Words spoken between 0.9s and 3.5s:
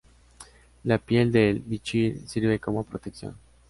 piel del bichir sirve como protección.